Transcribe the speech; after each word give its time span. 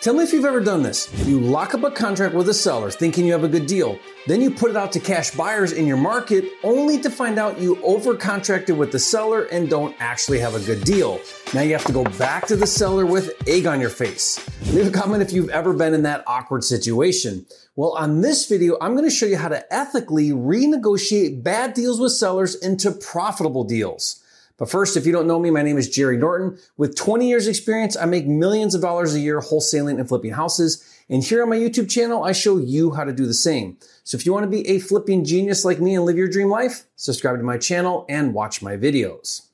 Tell 0.00 0.14
me 0.14 0.24
if 0.24 0.32
you've 0.32 0.46
ever 0.46 0.60
done 0.60 0.82
this. 0.82 1.12
You 1.26 1.38
lock 1.38 1.74
up 1.74 1.82
a 1.82 1.90
contract 1.90 2.34
with 2.34 2.48
a 2.48 2.54
seller 2.54 2.90
thinking 2.90 3.26
you 3.26 3.32
have 3.32 3.44
a 3.44 3.48
good 3.48 3.66
deal. 3.66 3.98
Then 4.26 4.40
you 4.40 4.50
put 4.50 4.70
it 4.70 4.76
out 4.76 4.92
to 4.92 5.00
cash 5.00 5.32
buyers 5.32 5.72
in 5.72 5.86
your 5.86 5.98
market 5.98 6.46
only 6.62 6.98
to 7.02 7.10
find 7.10 7.38
out 7.38 7.60
you 7.60 7.76
overcontracted 7.76 8.78
with 8.78 8.92
the 8.92 8.98
seller 8.98 9.42
and 9.52 9.68
don't 9.68 9.94
actually 10.00 10.38
have 10.38 10.54
a 10.54 10.60
good 10.60 10.84
deal. 10.84 11.20
Now 11.52 11.60
you 11.60 11.72
have 11.74 11.84
to 11.84 11.92
go 11.92 12.04
back 12.04 12.46
to 12.46 12.56
the 12.56 12.66
seller 12.66 13.04
with 13.04 13.34
egg 13.46 13.66
on 13.66 13.78
your 13.78 13.90
face. 13.90 14.40
Leave 14.72 14.86
a 14.86 14.90
comment 14.90 15.22
if 15.22 15.32
you've 15.32 15.50
ever 15.50 15.74
been 15.74 15.92
in 15.92 16.04
that 16.04 16.24
awkward 16.26 16.64
situation. 16.64 17.44
Well, 17.76 17.92
on 17.92 18.22
this 18.22 18.48
video, 18.48 18.78
I'm 18.80 18.96
going 18.96 19.08
to 19.08 19.14
show 19.14 19.26
you 19.26 19.36
how 19.36 19.48
to 19.48 19.70
ethically 19.70 20.30
renegotiate 20.30 21.42
bad 21.42 21.74
deals 21.74 22.00
with 22.00 22.12
sellers 22.12 22.54
into 22.54 22.90
profitable 22.90 23.64
deals. 23.64 24.24
But 24.60 24.70
first, 24.70 24.98
if 24.98 25.06
you 25.06 25.12
don't 25.12 25.26
know 25.26 25.38
me, 25.38 25.50
my 25.50 25.62
name 25.62 25.78
is 25.78 25.88
Jerry 25.88 26.18
Norton. 26.18 26.58
With 26.76 26.94
20 26.94 27.26
years 27.26 27.48
experience, 27.48 27.96
I 27.96 28.04
make 28.04 28.26
millions 28.26 28.74
of 28.74 28.82
dollars 28.82 29.14
a 29.14 29.20
year 29.20 29.40
wholesaling 29.40 29.98
and 29.98 30.06
flipping 30.06 30.32
houses. 30.32 30.84
And 31.08 31.24
here 31.24 31.42
on 31.42 31.48
my 31.48 31.56
YouTube 31.56 31.90
channel, 31.90 32.24
I 32.24 32.32
show 32.32 32.58
you 32.58 32.90
how 32.90 33.04
to 33.04 33.12
do 33.12 33.24
the 33.24 33.32
same. 33.32 33.78
So 34.04 34.18
if 34.18 34.26
you 34.26 34.34
want 34.34 34.44
to 34.44 34.50
be 34.50 34.68
a 34.68 34.78
flipping 34.78 35.24
genius 35.24 35.64
like 35.64 35.80
me 35.80 35.94
and 35.94 36.04
live 36.04 36.18
your 36.18 36.28
dream 36.28 36.50
life, 36.50 36.84
subscribe 36.96 37.38
to 37.38 37.42
my 37.42 37.56
channel 37.56 38.04
and 38.06 38.34
watch 38.34 38.60
my 38.60 38.76
videos. 38.76 39.46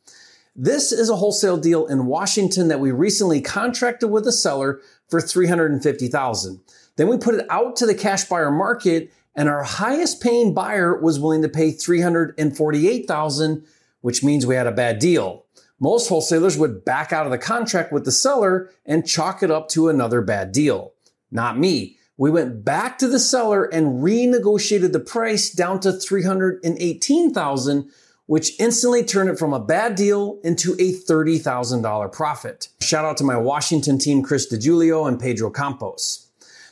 This 0.56 0.90
is 0.90 1.08
a 1.08 1.16
wholesale 1.16 1.56
deal 1.56 1.86
in 1.86 2.06
Washington 2.06 2.66
that 2.66 2.80
we 2.80 2.90
recently 2.90 3.40
contracted 3.40 4.10
with 4.10 4.26
a 4.26 4.32
seller 4.32 4.80
for 5.08 5.20
350,000. 5.20 6.60
Then 6.96 7.06
we 7.06 7.16
put 7.16 7.36
it 7.36 7.46
out 7.48 7.76
to 7.76 7.86
the 7.86 7.94
cash 7.94 8.24
buyer 8.24 8.50
market 8.50 9.12
and 9.36 9.48
our 9.48 9.62
highest 9.62 10.20
paying 10.20 10.52
buyer 10.52 10.98
was 10.98 11.20
willing 11.20 11.42
to 11.42 11.48
pay 11.48 11.70
348,000 11.70 13.64
which 14.06 14.22
means 14.22 14.46
we 14.46 14.54
had 14.54 14.68
a 14.68 14.70
bad 14.70 15.00
deal. 15.00 15.46
Most 15.80 16.08
wholesalers 16.08 16.56
would 16.56 16.84
back 16.84 17.12
out 17.12 17.26
of 17.26 17.32
the 17.32 17.38
contract 17.38 17.90
with 17.92 18.04
the 18.04 18.12
seller 18.12 18.70
and 18.84 19.04
chalk 19.04 19.42
it 19.42 19.50
up 19.50 19.68
to 19.70 19.88
another 19.88 20.22
bad 20.22 20.52
deal. 20.52 20.92
Not 21.32 21.58
me. 21.58 21.98
We 22.16 22.30
went 22.30 22.64
back 22.64 22.98
to 22.98 23.08
the 23.08 23.18
seller 23.18 23.64
and 23.64 24.04
renegotiated 24.04 24.92
the 24.92 25.00
price 25.00 25.50
down 25.50 25.80
to 25.80 25.92
318,000, 25.92 27.90
which 28.26 28.52
instantly 28.60 29.02
turned 29.02 29.28
it 29.28 29.40
from 29.40 29.52
a 29.52 29.58
bad 29.58 29.96
deal 29.96 30.38
into 30.44 30.74
a 30.74 30.92
$30,000 30.92 32.12
profit. 32.12 32.68
Shout 32.80 33.04
out 33.04 33.16
to 33.16 33.24
my 33.24 33.36
Washington 33.36 33.98
team, 33.98 34.22
Chris 34.22 34.46
DiGiulio 34.54 35.08
and 35.08 35.18
Pedro 35.18 35.50
Campos. 35.50 36.28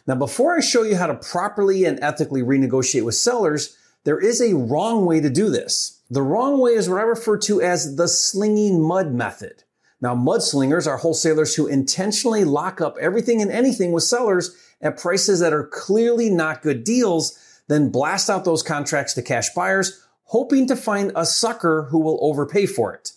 Now, 0.06 0.14
before 0.14 0.56
I 0.56 0.60
show 0.60 0.84
you 0.84 0.94
how 0.94 1.08
to 1.08 1.16
properly 1.16 1.84
and 1.84 1.98
ethically 2.00 2.42
renegotiate 2.42 3.04
with 3.04 3.16
sellers, 3.16 3.76
there 4.04 4.20
is 4.20 4.40
a 4.40 4.54
wrong 4.54 5.06
way 5.06 5.20
to 5.20 5.30
do 5.30 5.50
this. 5.50 6.00
The 6.10 6.22
wrong 6.22 6.60
way 6.60 6.72
is 6.72 6.88
what 6.88 7.00
I 7.00 7.04
refer 7.04 7.38
to 7.38 7.60
as 7.60 7.96
the 7.96 8.06
slinging 8.06 8.80
mud 8.80 9.12
method. 9.12 9.64
Now, 10.00 10.14
mudslingers 10.14 10.86
are 10.86 10.98
wholesalers 10.98 11.54
who 11.54 11.66
intentionally 11.66 12.44
lock 12.44 12.82
up 12.82 12.98
everything 13.00 13.40
and 13.40 13.50
anything 13.50 13.92
with 13.92 14.04
sellers 14.04 14.54
at 14.82 14.98
prices 14.98 15.40
that 15.40 15.54
are 15.54 15.66
clearly 15.66 16.28
not 16.28 16.60
good 16.60 16.84
deals, 16.84 17.38
then 17.68 17.88
blast 17.88 18.28
out 18.28 18.44
those 18.44 18.62
contracts 18.62 19.14
to 19.14 19.22
cash 19.22 19.48
buyers, 19.54 20.04
hoping 20.24 20.66
to 20.66 20.76
find 20.76 21.10
a 21.16 21.24
sucker 21.24 21.88
who 21.90 21.98
will 21.98 22.18
overpay 22.20 22.66
for 22.66 22.94
it. 22.94 23.12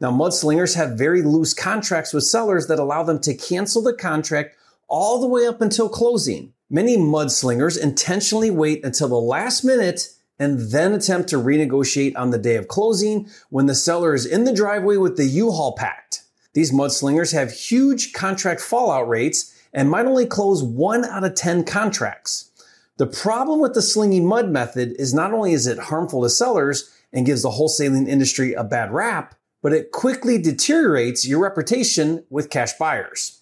Now, 0.00 0.12
mudslingers 0.12 0.76
have 0.76 0.96
very 0.96 1.22
loose 1.22 1.52
contracts 1.52 2.12
with 2.12 2.24
sellers 2.24 2.68
that 2.68 2.78
allow 2.78 3.02
them 3.02 3.18
to 3.22 3.34
cancel 3.34 3.82
the 3.82 3.92
contract 3.92 4.56
all 4.86 5.20
the 5.20 5.26
way 5.26 5.46
up 5.46 5.60
until 5.60 5.88
closing. 5.88 6.52
Many 6.70 6.96
mudslingers 6.96 7.80
intentionally 7.80 8.52
wait 8.52 8.84
until 8.84 9.08
the 9.08 9.16
last 9.16 9.64
minute 9.64 10.08
and 10.40 10.58
then 10.72 10.94
attempt 10.94 11.28
to 11.28 11.36
renegotiate 11.36 12.16
on 12.16 12.30
the 12.30 12.38
day 12.38 12.56
of 12.56 12.66
closing 12.66 13.28
when 13.50 13.66
the 13.66 13.74
seller 13.74 14.14
is 14.14 14.24
in 14.24 14.44
the 14.44 14.54
driveway 14.54 14.96
with 14.96 15.16
the 15.16 15.26
U-Haul 15.26 15.76
packed. 15.76 16.22
These 16.54 16.72
mudslingers 16.72 17.32
have 17.32 17.52
huge 17.52 18.12
contract 18.14 18.60
fallout 18.60 19.06
rates 19.06 19.54
and 19.72 19.90
might 19.90 20.06
only 20.06 20.26
close 20.26 20.62
one 20.62 21.04
out 21.04 21.22
of 21.22 21.34
10 21.34 21.64
contracts. 21.64 22.50
The 22.96 23.06
problem 23.06 23.60
with 23.60 23.74
the 23.74 23.82
slinging 23.82 24.26
mud 24.26 24.48
method 24.50 24.96
is 24.98 25.14
not 25.14 25.32
only 25.32 25.52
is 25.52 25.66
it 25.66 25.78
harmful 25.78 26.22
to 26.22 26.30
sellers 26.30 26.90
and 27.12 27.26
gives 27.26 27.42
the 27.42 27.50
wholesaling 27.50 28.08
industry 28.08 28.54
a 28.54 28.64
bad 28.64 28.90
rap, 28.92 29.34
but 29.62 29.72
it 29.72 29.92
quickly 29.92 30.38
deteriorates 30.38 31.26
your 31.26 31.38
reputation 31.38 32.24
with 32.30 32.50
cash 32.50 32.72
buyers. 32.78 33.39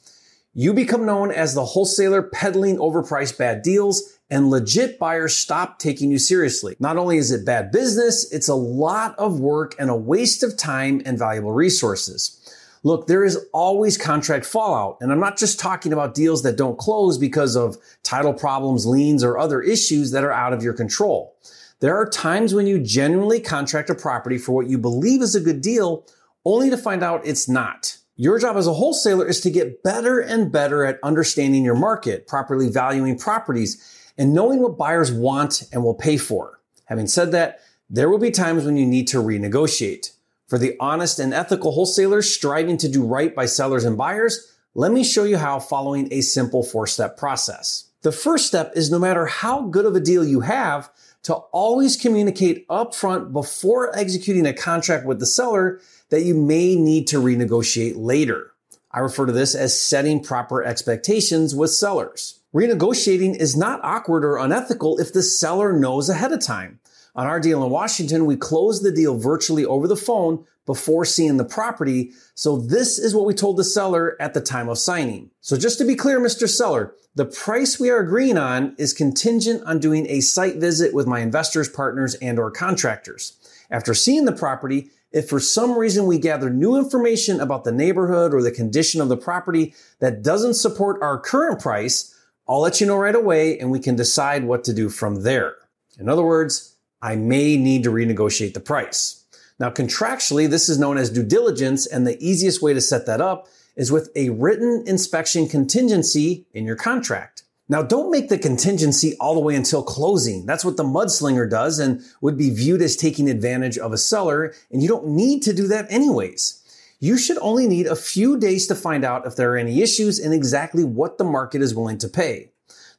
You 0.61 0.75
become 0.75 1.07
known 1.07 1.31
as 1.31 1.55
the 1.55 1.65
wholesaler 1.65 2.21
peddling 2.21 2.79
overpriced 2.79 3.39
bad 3.39 3.63
deals 3.63 4.19
and 4.29 4.51
legit 4.51 4.99
buyers 4.99 5.37
stop 5.37 5.79
taking 5.79 6.11
you 6.11 6.19
seriously. 6.19 6.75
Not 6.81 6.97
only 6.97 7.17
is 7.17 7.31
it 7.31 7.47
bad 7.47 7.71
business, 7.71 8.29
it's 8.33 8.49
a 8.49 8.57
lot 8.57 9.17
of 9.21 9.39
work 9.39 9.77
and 9.79 9.89
a 9.89 9.95
waste 9.95 10.43
of 10.43 10.57
time 10.57 11.01
and 11.07 11.17
valuable 11.17 11.53
resources. 11.53 12.53
Look, 12.83 13.07
there 13.07 13.23
is 13.23 13.39
always 13.53 13.97
contract 13.97 14.45
fallout, 14.45 14.99
and 15.01 15.13
I'm 15.13 15.21
not 15.21 15.39
just 15.39 15.61
talking 15.61 15.93
about 15.93 16.17
deals 16.17 16.43
that 16.43 16.57
don't 16.57 16.77
close 16.77 17.19
because 17.19 17.55
of 17.55 17.77
title 18.03 18.35
problems, 18.35 18.85
liens, 18.85 19.23
or 19.23 19.39
other 19.39 19.63
issues 19.63 20.11
that 20.11 20.25
are 20.25 20.33
out 20.33 20.53
of 20.53 20.65
your 20.65 20.75
control. 20.75 21.37
There 21.79 21.95
are 21.95 22.11
times 22.11 22.53
when 22.53 22.67
you 22.67 22.81
genuinely 22.81 23.39
contract 23.39 23.91
a 23.91 23.95
property 23.95 24.39
for 24.39 24.51
what 24.51 24.67
you 24.67 24.77
believe 24.77 25.23
is 25.23 25.37
a 25.37 25.41
good 25.41 25.61
deal, 25.61 26.05
only 26.45 26.69
to 26.69 26.77
find 26.77 27.05
out 27.05 27.25
it's 27.25 27.49
not. 27.49 27.98
Your 28.21 28.41
job 28.41 28.57
as 28.57 28.67
a 28.67 28.73
wholesaler 28.73 29.29
is 29.29 29.41
to 29.43 29.51
get 29.51 29.85
better 29.85 30.19
and 30.19 30.51
better 30.51 30.85
at 30.85 30.99
understanding 31.05 31.63
your 31.63 31.77
market, 31.77 32.27
properly 32.27 32.69
valuing 32.69 33.17
properties, 33.17 33.81
and 34.19 34.35
knowing 34.35 34.59
what 34.59 34.77
buyers 34.77 35.13
want 35.13 35.63
and 35.73 35.85
will 35.85 35.95
pay 35.95 36.17
for. 36.17 36.59
Having 36.87 37.07
said 37.07 37.31
that, 37.31 37.61
there 37.89 38.11
will 38.11 38.19
be 38.19 38.33
times 38.33 38.65
when 38.65 38.77
you 38.77 38.87
need 38.87 39.07
to 39.07 39.19
renegotiate. 39.19 40.11
For 40.49 40.59
the 40.59 40.77
honest 40.81 41.21
and 41.21 41.33
ethical 41.33 41.71
wholesalers 41.71 42.35
striving 42.35 42.77
to 42.79 42.89
do 42.89 43.07
right 43.07 43.33
by 43.33 43.47
sellers 43.47 43.85
and 43.85 43.97
buyers, 43.97 44.53
let 44.75 44.91
me 44.91 45.05
show 45.05 45.23
you 45.23 45.39
how 45.39 45.61
following 45.61 46.13
a 46.13 46.21
simple 46.21 46.65
four 46.65 46.89
step 46.89 47.17
process. 47.17 47.89
The 48.03 48.11
first 48.11 48.49
step 48.49 48.73
is 48.75 48.91
no 48.91 48.99
matter 48.99 49.27
how 49.27 49.63
good 49.69 49.87
of 49.87 49.95
a 49.95 50.01
deal 50.01 50.25
you 50.25 50.41
have, 50.41 50.91
to 51.25 51.35
always 51.35 51.97
communicate 51.97 52.67
upfront 52.69 53.33
before 53.33 53.97
executing 53.97 54.47
a 54.47 54.53
contract 54.53 55.05
with 55.05 55.19
the 55.19 55.27
seller 55.27 55.81
that 56.11 56.23
you 56.23 56.35
may 56.35 56.77
need 56.77 57.07
to 57.09 57.21
renegotiate 57.21 57.95
later. 57.97 58.53
I 58.91 59.01
refer 59.01 59.27
to 59.27 59.33
this 59.33 59.55
as 59.55 59.79
setting 59.79 60.23
proper 60.23 60.65
expectations 60.65 61.55
with 61.55 61.71
sellers. 61.71 62.41
Renegotiating 62.55 63.37
is 63.37 63.57
not 63.57 63.81
awkward 63.83 64.25
or 64.25 64.39
unethical 64.39 64.99
if 64.99 65.13
the 65.13 65.23
seller 65.23 65.79
knows 65.79 66.09
ahead 66.09 66.33
of 66.33 66.41
time. 66.41 66.81
On 67.15 67.27
our 67.27 67.41
deal 67.41 67.65
in 67.65 67.71
Washington, 67.71 68.27
we 68.27 68.37
closed 68.37 68.83
the 68.83 68.93
deal 68.93 69.19
virtually 69.19 69.65
over 69.65 69.89
the 69.89 69.97
phone 69.97 70.45
before 70.67 71.05
seeing 71.05 71.39
the 71.39 71.45
property. 71.45 72.13
So 72.35 72.59
this 72.59 72.99
is 72.99 73.15
what 73.15 73.25
we 73.25 73.33
told 73.33 73.57
the 73.57 73.65
seller 73.65 74.17
at 74.21 74.35
the 74.35 74.41
time 74.41 74.69
of 74.69 74.79
signing. 74.79 75.31
So 75.41 75.57
just 75.57 75.79
to 75.79 75.85
be 75.85 75.95
clear, 75.95 76.21
Mr. 76.21 76.47
Seller, 76.47 76.95
the 77.15 77.25
price 77.25 77.81
we 77.81 77.91
are 77.91 78.01
agreeing 78.01 78.37
on 78.37 78.75
is 78.79 78.93
contingent 78.93 79.65
on 79.65 79.79
doing 79.79 80.07
a 80.09 80.21
site 80.21 80.57
visit 80.57 80.93
with 80.93 81.07
my 81.07 81.21
investors, 81.21 81.69
partners, 81.69 82.15
and 82.17 82.39
or 82.39 82.51
contractors. 82.51 83.37
After 83.71 83.95
seeing 83.95 84.27
the 84.27 84.33
property, 84.33 84.91
if 85.11 85.29
for 85.29 85.41
some 85.41 85.77
reason 85.77 86.07
we 86.07 86.19
gather 86.19 86.51
new 86.51 86.77
information 86.77 87.41
about 87.41 87.65
the 87.65 87.73
neighborhood 87.73 88.35
or 88.35 88.43
the 88.43 88.51
condition 88.51 89.01
of 89.01 89.09
the 89.09 89.17
property 89.17 89.75
that 90.01 90.23
doesn't 90.23 90.55
support 90.55 91.03
our 91.03 91.19
current 91.19 91.61
price, 91.61 92.15
I'll 92.47 92.61
let 92.61 92.81
you 92.81 92.87
know 92.87 92.97
right 92.97 93.15
away 93.15 93.59
and 93.59 93.71
we 93.71 93.81
can 93.81 93.97
decide 93.97 94.45
what 94.45 94.65
to 94.65 94.75
do 94.75 94.91
from 94.91 95.23
there. 95.23 95.57
In 95.99 96.09
other 96.09 96.23
words, 96.23 96.77
I 97.01 97.17
may 97.17 97.57
need 97.57 97.85
to 97.85 97.91
renegotiate 97.91 98.55
the 98.55 98.61
price. 98.61 99.25
Now, 99.61 99.71
contractually, 99.71 100.49
this 100.49 100.69
is 100.69 100.79
known 100.79 100.99
as 100.99 101.11
due 101.11 101.23
diligence, 101.23 101.87
and 101.87 102.07
the 102.07 102.23
easiest 102.25 102.63
way 102.63 102.75
to 102.75 102.81
set 102.81 103.07
that 103.07 103.21
up 103.21 103.49
is 103.77 103.93
with 103.93 104.11
a 104.17 104.31
written 104.31 104.85
inspection 104.87 105.49
contingency 105.49 106.47
in 106.53 106.65
your 106.65 106.77
contract. 106.77 107.43
Now, 107.69 107.83
don't 107.83 108.11
make 108.11 108.29
the 108.29 108.39
contingency 108.39 109.15
all 109.21 109.35
the 109.35 109.41
way 109.41 109.55
until 109.55 109.83
closing. 109.83 110.47
That's 110.47 110.65
what 110.65 110.77
the 110.77 110.85
mudslinger 110.85 111.49
does 111.51 111.79
and 111.79 112.03
would 112.21 112.39
be 112.39 112.51
viewed 112.51 112.83
as 112.83 112.97
taking 112.97 113.29
advantage 113.29 113.79
of 113.79 113.93
a 113.93 113.99
seller, 113.99 114.55
and 114.71 114.83
you 114.83 114.89
don't 114.89 115.09
need 115.09 115.43
to 115.43 115.53
do 115.53 115.67
that 115.69 115.87
anyways 115.91 116.59
you 117.01 117.17
should 117.17 117.39
only 117.39 117.67
need 117.67 117.87
a 117.87 117.97
few 117.97 118.39
days 118.39 118.67
to 118.67 118.75
find 118.75 119.05
out 119.05 119.27
if 119.27 119.37
there 119.37 119.53
are 119.53 119.57
any 119.57 119.83
issues 119.83 120.19
and 120.19 120.35
exactly 120.35 120.83
what 120.83 121.19
the 121.19 121.25
market 121.25 121.63
is 121.63 121.75
willing 121.75 121.99
to 121.99 122.09
pay. 122.09 122.51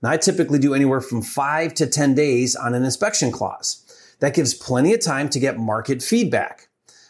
Now, 0.02 0.12
I 0.12 0.18
typically 0.18 0.60
do 0.60 0.74
anywhere 0.74 1.02
from 1.02 1.22
five 1.22 1.74
to 1.76 1.88
10 1.88 2.16
days 2.16 2.56
on 2.56 2.74
an 2.74 2.86
inspection 2.86 3.32
clause. 3.32 3.84
That 4.20 4.34
gives 4.34 4.54
plenty 4.54 4.94
of 4.94 5.02
time 5.02 5.30
to 5.30 5.40
get 5.40 5.58
market 5.58 6.02
feedback. 6.04 6.68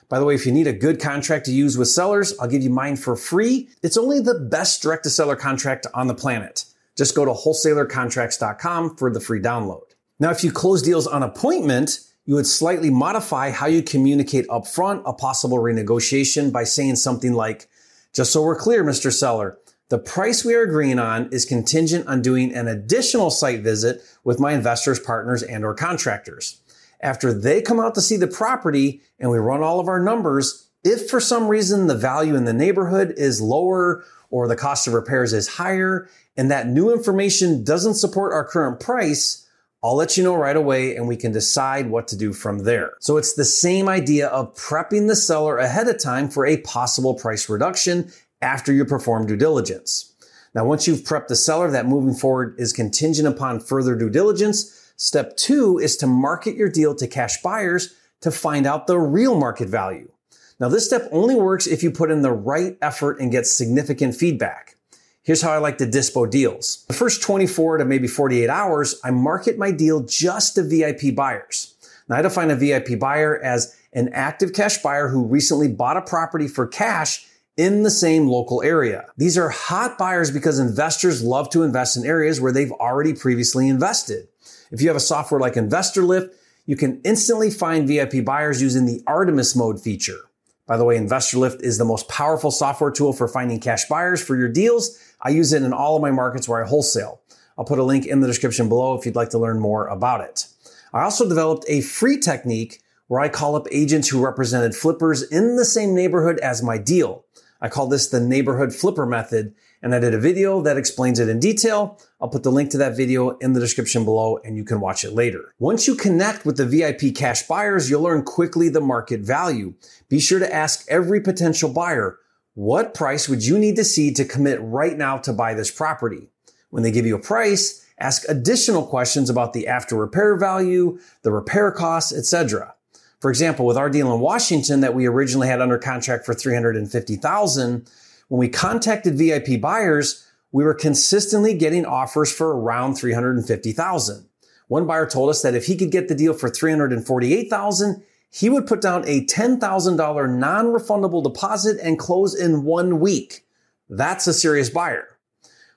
By 0.09 0.19
the 0.19 0.25
way, 0.25 0.33
if 0.33 0.45
you 0.45 0.51
need 0.51 0.67
a 0.67 0.73
good 0.73 0.99
contract 0.99 1.45
to 1.45 1.51
use 1.51 1.77
with 1.77 1.87
sellers, 1.87 2.37
I'll 2.39 2.47
give 2.47 2.63
you 2.63 2.71
mine 2.71 2.95
for 2.95 3.15
free. 3.15 3.69
It's 3.83 3.97
only 3.97 4.19
the 4.19 4.39
best 4.39 4.81
direct 4.81 5.03
to 5.03 5.09
seller 5.09 5.35
contract 5.35 5.85
on 5.93 6.07
the 6.07 6.15
planet. 6.15 6.65
Just 6.95 7.15
go 7.15 7.25
to 7.25 7.31
wholesalercontracts.com 7.31 8.97
for 8.97 9.11
the 9.11 9.19
free 9.19 9.39
download. 9.39 9.83
Now, 10.19 10.31
if 10.31 10.43
you 10.43 10.51
close 10.51 10.81
deals 10.81 11.07
on 11.07 11.23
appointment, 11.23 11.99
you 12.25 12.35
would 12.35 12.47
slightly 12.47 12.89
modify 12.89 13.51
how 13.51 13.67
you 13.67 13.81
communicate 13.81 14.47
upfront 14.49 15.03
a 15.05 15.13
possible 15.13 15.59
renegotiation 15.59 16.51
by 16.51 16.63
saying 16.63 16.97
something 16.97 17.33
like, 17.33 17.69
just 18.13 18.33
so 18.33 18.43
we're 18.43 18.55
clear, 18.55 18.83
Mr. 18.83 19.11
Seller, 19.11 19.57
the 19.89 19.97
price 19.97 20.43
we 20.43 20.53
are 20.55 20.61
agreeing 20.61 20.99
on 20.99 21.29
is 21.31 21.45
contingent 21.45 22.07
on 22.07 22.21
doing 22.21 22.53
an 22.53 22.67
additional 22.67 23.31
site 23.31 23.61
visit 23.61 24.03
with 24.23 24.39
my 24.39 24.53
investors, 24.53 24.99
partners, 24.99 25.41
and 25.41 25.63
or 25.63 25.73
contractors. 25.73 26.61
After 27.01 27.33
they 27.33 27.61
come 27.61 27.79
out 27.79 27.95
to 27.95 28.01
see 28.01 28.17
the 28.17 28.27
property 28.27 29.01
and 29.19 29.31
we 29.31 29.37
run 29.37 29.63
all 29.63 29.79
of 29.79 29.87
our 29.87 30.01
numbers, 30.01 30.69
if 30.83 31.09
for 31.09 31.19
some 31.19 31.47
reason 31.47 31.87
the 31.87 31.95
value 31.95 32.35
in 32.35 32.45
the 32.45 32.53
neighborhood 32.53 33.13
is 33.17 33.41
lower 33.41 34.03
or 34.29 34.47
the 34.47 34.55
cost 34.55 34.87
of 34.87 34.93
repairs 34.93 35.33
is 35.33 35.47
higher 35.47 36.09
and 36.37 36.51
that 36.51 36.67
new 36.67 36.91
information 36.91 37.63
doesn't 37.63 37.95
support 37.95 38.33
our 38.33 38.45
current 38.45 38.79
price, 38.79 39.45
I'll 39.83 39.95
let 39.95 40.17
you 40.17 40.23
know 40.23 40.35
right 40.35 40.55
away 40.55 40.95
and 40.95 41.07
we 41.07 41.15
can 41.15 41.31
decide 41.31 41.89
what 41.89 42.07
to 42.09 42.17
do 42.17 42.33
from 42.33 42.59
there. 42.59 42.93
So 42.99 43.17
it's 43.17 43.33
the 43.33 43.45
same 43.45 43.87
idea 43.87 44.27
of 44.27 44.53
prepping 44.55 45.07
the 45.07 45.15
seller 45.15 45.57
ahead 45.57 45.87
of 45.87 45.99
time 45.99 46.29
for 46.29 46.45
a 46.45 46.57
possible 46.57 47.13
price 47.13 47.49
reduction 47.49 48.11
after 48.41 48.73
you 48.73 48.83
perform 48.85 49.25
due 49.25 49.37
diligence. 49.37 50.13
Now, 50.53 50.65
once 50.65 50.87
you've 50.87 51.01
prepped 51.01 51.27
the 51.27 51.35
seller, 51.35 51.69
that 51.71 51.85
moving 51.85 52.13
forward 52.13 52.55
is 52.57 52.73
contingent 52.73 53.27
upon 53.27 53.59
further 53.59 53.95
due 53.95 54.09
diligence. 54.09 54.78
Step 55.01 55.37
two 55.37 55.77
is 55.77 55.95
to 55.95 56.05
market 56.05 56.55
your 56.55 56.67
deal 56.67 56.93
to 56.93 57.07
cash 57.07 57.41
buyers 57.41 57.95
to 58.19 58.29
find 58.29 58.67
out 58.67 58.85
the 58.85 58.99
real 58.99 59.33
market 59.33 59.69
value. 59.69 60.11
Now, 60.59 60.67
this 60.67 60.85
step 60.85 61.07
only 61.13 61.35
works 61.35 61.67
if 61.67 61.81
you 61.81 61.89
put 61.89 62.11
in 62.11 62.21
the 62.21 62.33
right 62.33 62.77
effort 62.81 63.17
and 63.21 63.31
get 63.31 63.47
significant 63.47 64.13
feedback. 64.13 64.75
Here's 65.23 65.41
how 65.41 65.51
I 65.51 65.59
like 65.59 65.77
to 65.77 65.85
dispo 65.85 66.29
deals. 66.29 66.83
The 66.89 66.93
first 66.93 67.21
24 67.21 67.77
to 67.77 67.85
maybe 67.85 68.09
48 68.09 68.49
hours, 68.49 68.99
I 69.01 69.11
market 69.11 69.57
my 69.57 69.71
deal 69.71 70.01
just 70.01 70.55
to 70.55 70.63
VIP 70.63 71.15
buyers. 71.15 71.75
Now 72.09 72.17
I 72.17 72.21
define 72.21 72.51
a 72.51 72.55
VIP 72.57 72.99
buyer 72.99 73.41
as 73.41 73.73
an 73.93 74.09
active 74.11 74.51
cash 74.51 74.79
buyer 74.79 75.07
who 75.07 75.23
recently 75.23 75.69
bought 75.69 75.95
a 75.95 76.01
property 76.01 76.49
for 76.49 76.67
cash 76.67 77.25
in 77.55 77.83
the 77.83 77.91
same 77.91 78.27
local 78.27 78.61
area. 78.63 79.05
These 79.15 79.37
are 79.37 79.49
hot 79.49 79.97
buyers 79.97 80.29
because 80.29 80.59
investors 80.59 81.23
love 81.23 81.49
to 81.51 81.63
invest 81.63 81.95
in 81.95 82.05
areas 82.05 82.41
where 82.41 82.51
they've 82.51 82.71
already 82.73 83.13
previously 83.13 83.69
invested. 83.69 84.28
If 84.71 84.81
you 84.81 84.87
have 84.87 84.97
a 84.97 85.01
software 85.01 85.39
like 85.39 85.53
InvestorLift, 85.53 86.31
you 86.65 86.75
can 86.75 87.01
instantly 87.03 87.49
find 87.49 87.87
VIP 87.87 88.23
buyers 88.23 88.61
using 88.61 88.85
the 88.85 89.01
Artemis 89.07 89.55
mode 89.55 89.81
feature. 89.81 90.19
By 90.67 90.77
the 90.77 90.85
way, 90.85 90.97
InvestorLift 90.97 91.61
is 91.61 91.77
the 91.77 91.85
most 91.85 92.07
powerful 92.07 92.51
software 92.51 92.91
tool 92.91 93.11
for 93.11 93.27
finding 93.27 93.59
cash 93.59 93.85
buyers 93.85 94.23
for 94.23 94.35
your 94.35 94.49
deals 94.49 94.99
I 95.21 95.29
use 95.29 95.51
it 95.51 95.63
in 95.63 95.73
all 95.73 95.95
of 95.95 96.01
my 96.01 96.11
markets 96.11 96.47
where 96.47 96.63
I 96.63 96.67
wholesale. 96.67 97.21
I'll 97.57 97.65
put 97.65 97.79
a 97.79 97.83
link 97.83 98.05
in 98.05 98.21
the 98.21 98.27
description 98.27 98.69
below 98.69 98.97
if 98.97 99.05
you'd 99.05 99.15
like 99.15 99.29
to 99.31 99.37
learn 99.37 99.59
more 99.59 99.87
about 99.87 100.21
it. 100.21 100.47
I 100.93 101.03
also 101.03 101.27
developed 101.27 101.65
a 101.67 101.81
free 101.81 102.17
technique 102.17 102.81
where 103.07 103.19
I 103.19 103.27
call 103.27 103.55
up 103.55 103.67
agents 103.71 104.07
who 104.07 104.23
represented 104.23 104.75
flippers 104.75 105.23
in 105.23 105.55
the 105.55 105.65
same 105.65 105.93
neighborhood 105.93 106.39
as 106.39 106.63
my 106.63 106.77
deal. 106.77 107.25
I 107.61 107.69
call 107.69 107.87
this 107.87 108.07
the 108.07 108.19
neighborhood 108.19 108.73
flipper 108.73 109.05
method 109.05 109.53
and 109.81 109.93
I 109.93 109.99
did 109.99 110.13
a 110.13 110.19
video 110.19 110.61
that 110.61 110.77
explains 110.77 111.19
it 111.19 111.29
in 111.29 111.39
detail. 111.39 111.99
I'll 112.19 112.29
put 112.29 112.43
the 112.43 112.51
link 112.51 112.69
to 112.71 112.77
that 112.79 112.95
video 112.95 113.31
in 113.37 113.53
the 113.53 113.59
description 113.59 114.05
below 114.05 114.39
and 114.43 114.55
you 114.57 114.63
can 114.63 114.79
watch 114.79 115.03
it 115.03 115.13
later. 115.13 115.53
Once 115.59 115.87
you 115.87 115.95
connect 115.95 116.45
with 116.45 116.57
the 116.57 116.65
VIP 116.65 117.15
cash 117.15 117.43
buyers, 117.43 117.89
you'll 117.89 118.01
learn 118.01 118.23
quickly 118.23 118.69
the 118.69 118.81
market 118.81 119.21
value. 119.21 119.73
Be 120.09 120.19
sure 120.19 120.39
to 120.39 120.53
ask 120.53 120.85
every 120.89 121.21
potential 121.21 121.69
buyer, 121.69 122.17
what 122.53 122.93
price 122.93 123.29
would 123.29 123.45
you 123.45 123.57
need 123.57 123.75
to 123.77 123.85
see 123.85 124.13
to 124.13 124.25
commit 124.25 124.59
right 124.61 124.97
now 124.97 125.17
to 125.19 125.33
buy 125.33 125.53
this 125.53 125.71
property? 125.71 126.29
When 126.69 126.83
they 126.83 126.91
give 126.91 127.05
you 127.05 127.15
a 127.15 127.21
price, 127.21 127.85
ask 127.99 128.23
additional 128.27 128.85
questions 128.85 129.29
about 129.29 129.53
the 129.53 129.67
after 129.67 129.95
repair 129.95 130.35
value, 130.35 130.99
the 131.23 131.31
repair 131.31 131.71
costs, 131.71 132.13
etc. 132.13 132.75
For 133.19 133.29
example, 133.29 133.65
with 133.65 133.77
our 133.77 133.89
deal 133.89 134.13
in 134.13 134.21
Washington 134.21 134.79
that 134.81 134.93
we 134.93 135.05
originally 135.05 135.47
had 135.47 135.61
under 135.61 135.77
contract 135.77 136.25
for 136.25 136.33
350,000, 136.33 137.89
when 138.29 138.39
we 138.39 138.47
contacted 138.47 139.17
VIP 139.17 139.59
buyers, 139.59 140.25
we 140.51 140.63
were 140.63 140.73
consistently 140.73 141.53
getting 141.53 141.85
offers 141.85 142.31
for 142.31 142.57
around 142.57 142.95
350,000. 142.95 144.25
One 144.67 144.87
buyer 144.87 145.07
told 145.07 145.29
us 145.29 145.41
that 145.41 145.55
if 145.55 145.65
he 145.65 145.75
could 145.75 145.91
get 145.91 146.07
the 146.07 146.15
deal 146.15 146.33
for 146.33 146.49
348,000, 146.49 148.03
he 148.31 148.49
would 148.49 148.67
put 148.67 148.81
down 148.81 149.03
a 149.07 149.25
$10,000 149.25 150.37
non-refundable 150.37 151.23
deposit 151.23 151.79
and 151.81 151.97
close 151.97 152.35
in 152.35 152.63
one 152.63 152.99
week. 152.99 153.45
That's 153.89 154.27
a 154.27 154.33
serious 154.33 154.69
buyer. 154.69 155.07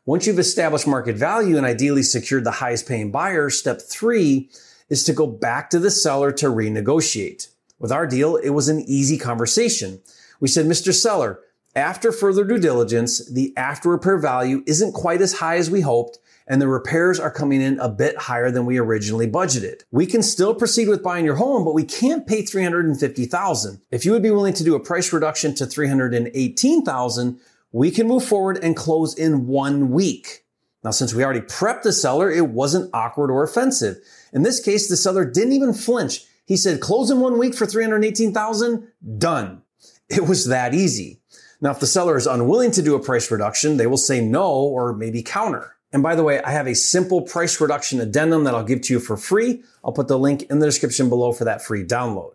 Once 0.04 0.26
you've 0.26 0.38
established 0.38 0.86
market 0.86 1.16
value 1.16 1.56
and 1.56 1.64
ideally 1.64 2.02
secured 2.02 2.44
the 2.44 2.50
highest 2.50 2.86
paying 2.86 3.10
buyer, 3.10 3.48
step 3.48 3.80
three 3.80 4.50
is 4.92 5.02
to 5.04 5.14
go 5.14 5.26
back 5.26 5.70
to 5.70 5.78
the 5.78 5.90
seller 5.90 6.30
to 6.30 6.48
renegotiate. 6.48 7.48
With 7.78 7.90
our 7.90 8.06
deal, 8.06 8.36
it 8.36 8.50
was 8.50 8.68
an 8.68 8.80
easy 8.80 9.16
conversation. 9.16 10.02
We 10.38 10.48
said, 10.48 10.66
Mr. 10.66 10.92
Seller, 10.92 11.40
after 11.74 12.12
further 12.12 12.44
due 12.44 12.58
diligence, 12.58 13.26
the 13.32 13.56
after 13.56 13.88
repair 13.88 14.18
value 14.18 14.62
isn't 14.66 14.92
quite 14.92 15.22
as 15.22 15.32
high 15.32 15.56
as 15.56 15.70
we 15.70 15.80
hoped, 15.80 16.18
and 16.46 16.60
the 16.60 16.68
repairs 16.68 17.18
are 17.18 17.30
coming 17.30 17.62
in 17.62 17.80
a 17.80 17.88
bit 17.88 18.18
higher 18.18 18.50
than 18.50 18.66
we 18.66 18.76
originally 18.76 19.26
budgeted. 19.26 19.80
We 19.90 20.04
can 20.04 20.22
still 20.22 20.54
proceed 20.54 20.88
with 20.88 21.02
buying 21.02 21.24
your 21.24 21.36
home, 21.36 21.64
but 21.64 21.72
we 21.72 21.84
can't 21.84 22.26
pay 22.26 22.42
350,000. 22.42 23.80
If 23.90 24.04
you 24.04 24.12
would 24.12 24.22
be 24.22 24.30
willing 24.30 24.52
to 24.52 24.64
do 24.64 24.74
a 24.74 24.80
price 24.80 25.10
reduction 25.10 25.54
to 25.54 25.64
318,000, 25.64 27.40
we 27.72 27.90
can 27.90 28.06
move 28.06 28.26
forward 28.26 28.58
and 28.62 28.76
close 28.76 29.14
in 29.14 29.46
one 29.46 29.90
week. 29.90 30.44
Now, 30.84 30.90
since 30.90 31.14
we 31.14 31.24
already 31.24 31.40
prepped 31.40 31.82
the 31.82 31.92
seller, 31.92 32.30
it 32.30 32.48
wasn't 32.48 32.90
awkward 32.92 33.30
or 33.30 33.44
offensive. 33.44 33.98
In 34.32 34.42
this 34.42 34.60
case, 34.60 34.88
the 34.88 34.96
seller 34.96 35.24
didn't 35.24 35.52
even 35.52 35.74
flinch. 35.74 36.24
He 36.44 36.56
said, 36.56 36.80
close 36.80 37.10
in 37.10 37.20
one 37.20 37.38
week 37.38 37.54
for 37.54 37.66
318,000, 37.66 38.88
done. 39.18 39.62
It 40.08 40.26
was 40.26 40.48
that 40.48 40.74
easy. 40.74 41.20
Now, 41.60 41.70
if 41.70 41.78
the 41.78 41.86
seller 41.86 42.16
is 42.16 42.26
unwilling 42.26 42.72
to 42.72 42.82
do 42.82 42.96
a 42.96 43.00
price 43.00 43.30
reduction, 43.30 43.76
they 43.76 43.86
will 43.86 43.96
say 43.96 44.20
no 44.20 44.50
or 44.50 44.92
maybe 44.92 45.22
counter. 45.22 45.76
And 45.92 46.02
by 46.02 46.16
the 46.16 46.24
way, 46.24 46.42
I 46.42 46.50
have 46.50 46.66
a 46.66 46.74
simple 46.74 47.22
price 47.22 47.60
reduction 47.60 48.00
addendum 48.00 48.44
that 48.44 48.54
I'll 48.54 48.64
give 48.64 48.80
to 48.82 48.94
you 48.94 48.98
for 48.98 49.16
free. 49.16 49.62
I'll 49.84 49.92
put 49.92 50.08
the 50.08 50.18
link 50.18 50.42
in 50.44 50.58
the 50.58 50.66
description 50.66 51.08
below 51.08 51.32
for 51.32 51.44
that 51.44 51.62
free 51.62 51.84
download. 51.84 52.32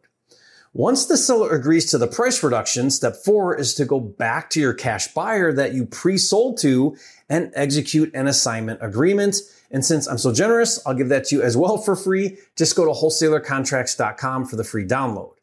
Once 0.73 1.05
the 1.05 1.17
seller 1.17 1.51
agrees 1.55 1.89
to 1.89 1.97
the 1.97 2.07
price 2.07 2.43
reduction, 2.43 2.89
step 2.89 3.15
four 3.15 3.55
is 3.55 3.73
to 3.73 3.85
go 3.85 3.99
back 3.99 4.49
to 4.49 4.59
your 4.59 4.73
cash 4.73 5.07
buyer 5.13 5.51
that 5.51 5.73
you 5.73 5.85
pre-sold 5.85 6.57
to 6.57 6.95
and 7.29 7.51
execute 7.55 8.13
an 8.13 8.27
assignment 8.27 8.79
agreement. 8.81 9.37
And 9.71 9.83
since 9.83 10.07
I'm 10.07 10.17
so 10.17 10.33
generous, 10.33 10.79
I'll 10.85 10.93
give 10.93 11.09
that 11.09 11.25
to 11.25 11.37
you 11.37 11.41
as 11.41 11.57
well 11.57 11.77
for 11.77 11.95
free. 11.95 12.37
Just 12.55 12.75
go 12.75 12.85
to 12.85 12.91
wholesalercontracts.com 12.91 14.45
for 14.45 14.55
the 14.55 14.63
free 14.63 14.85
download. 14.85 15.33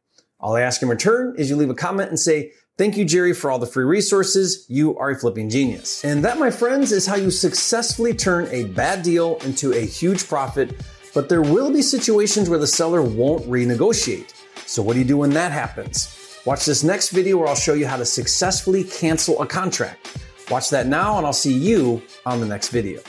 All 0.41 0.57
I 0.57 0.61
ask 0.61 0.83
in 0.83 0.89
return 0.89 1.35
is 1.37 1.51
you 1.51 1.57
leave 1.57 1.71
a 1.71 1.75
comment 1.75 2.11
and 2.11 2.21
say, 2.21 2.53
Thank 2.77 2.97
you, 2.97 3.05
Jerry, 3.05 3.33
for 3.33 3.53
all 3.53 3.61
the 3.61 3.69
free 3.69 3.85
resources. 3.85 4.67
You 4.69 4.99
are 4.99 5.11
a 5.11 5.17
flipping 5.17 5.49
genius. 5.49 6.05
And 6.05 6.25
that, 6.25 6.41
my 6.41 6.51
friends, 6.51 6.91
is 6.91 7.07
how 7.07 7.15
you 7.15 7.31
successfully 7.31 8.13
turn 8.13 8.49
a 8.51 8.65
bad 8.65 9.05
deal 9.05 9.37
into 9.45 9.73
a 9.73 9.87
huge 9.87 10.27
profit. 10.27 10.75
But 11.15 11.29
there 11.29 11.41
will 11.41 11.73
be 11.73 11.83
situations 11.83 12.51
where 12.51 12.59
the 12.59 12.67
seller 12.67 13.01
won't 13.01 13.45
renegotiate. 13.45 14.35
So, 14.67 14.83
what 14.83 14.95
do 14.95 14.99
you 14.99 15.05
do 15.05 15.19
when 15.19 15.31
that 15.31 15.53
happens? 15.53 16.41
Watch 16.45 16.67
this 16.67 16.85
next 16.85 17.11
video 17.11 17.39
where 17.39 17.49
I'll 17.49 17.55
show 17.55 17.75
you 17.75 17.87
how 17.87 17.97
to 17.97 18.05
successfully 18.05 18.85
cancel 18.85 19.41
a 19.41 19.47
contract. 19.47 20.19
Watch 20.51 20.71
that 20.71 20.87
now, 20.87 21.17
and 21.17 21.27
I'll 21.27 21.33
see 21.33 21.55
you 21.55 22.03
on 22.27 22.41
the 22.41 22.47
next 22.47 22.69
video. 22.69 23.01